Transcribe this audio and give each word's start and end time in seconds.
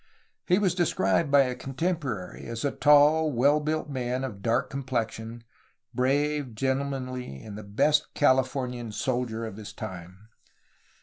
He 0.47 0.57
was 0.57 0.73
described 0.73 1.29
by 1.29 1.41
a 1.41 1.53
contemporary 1.53 2.47
as 2.47 2.65
a 2.65 2.71
tall, 2.71 3.31
well 3.31 3.59
built 3.59 3.87
man 3.87 4.23
of 4.23 4.41
dark 4.41 4.71
complexion, 4.71 5.43
brave, 5.93 6.55
gentlemanly, 6.55 7.43
and 7.43 7.55
the 7.55 7.61
best 7.63 8.15
Cali 8.15 8.41
fornian 8.41 8.91
soldier 8.91 9.45
of 9.45 9.57
his 9.57 9.73
time. 9.73 10.29